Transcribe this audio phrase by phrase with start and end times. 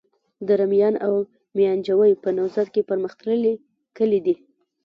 [0.47, 1.15] دره میان او
[1.57, 3.53] ميانجوی په نوزاد کي پرمختللي
[3.97, 4.35] کلي دي.